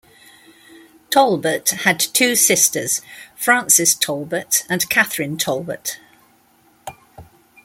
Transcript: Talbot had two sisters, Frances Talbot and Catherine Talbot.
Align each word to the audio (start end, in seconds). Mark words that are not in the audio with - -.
Talbot 1.11 1.69
had 1.69 1.99
two 1.99 2.35
sisters, 2.35 3.03
Frances 3.35 3.93
Talbot 3.93 4.65
and 4.67 4.89
Catherine 4.89 5.37
Talbot. 5.37 5.99